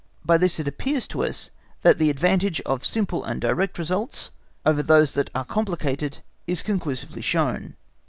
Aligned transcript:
By 0.25 0.37
this 0.37 0.59
it 0.59 0.67
appears 0.67 1.05
to 1.09 1.23
us 1.23 1.51
that 1.83 1.99
the 1.99 2.09
advantage 2.09 2.59
of 2.61 2.83
simple 2.83 3.23
and 3.23 3.39
direct 3.39 3.77
results 3.77 4.31
over 4.65 4.81
those 4.81 5.11
that 5.11 5.29
are 5.35 5.45
complicated 5.45 6.23
is 6.47 6.63
conclusively 6.63 7.21
shown. 7.21 7.75